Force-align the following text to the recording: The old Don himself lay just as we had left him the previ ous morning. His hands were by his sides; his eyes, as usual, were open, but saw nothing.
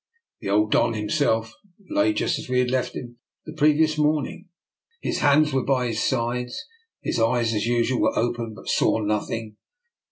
The 0.39 0.49
old 0.49 0.71
Don 0.71 0.95
himself 0.95 1.53
lay 1.91 2.11
just 2.11 2.39
as 2.39 2.49
we 2.49 2.57
had 2.57 2.71
left 2.71 2.95
him 2.95 3.17
the 3.45 3.51
previ 3.53 3.83
ous 3.83 3.99
morning. 3.99 4.49
His 5.03 5.19
hands 5.19 5.53
were 5.53 5.63
by 5.63 5.89
his 5.89 6.01
sides; 6.01 6.59
his 7.03 7.19
eyes, 7.19 7.53
as 7.53 7.67
usual, 7.67 8.01
were 8.01 8.17
open, 8.17 8.55
but 8.55 8.67
saw 8.67 8.97
nothing. 9.01 9.57